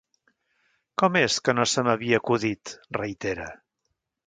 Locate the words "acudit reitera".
2.23-3.49